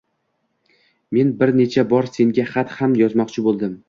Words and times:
Men 1.17 1.29
bir 1.43 1.53
necha 1.59 1.83
bor 1.91 2.09
senga 2.15 2.47
xat 2.55 2.73
ham 2.79 2.97
yozmoqchi 3.03 3.45
boʻldim. 3.49 3.77